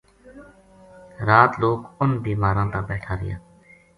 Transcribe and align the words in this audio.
رات 1.27 1.51
لوک 1.61 1.79
اُنھ 2.01 2.15
بیماراں 2.25 2.67
تا 2.73 2.79
بیٹھا 2.89 3.13
رہیا 3.19 3.37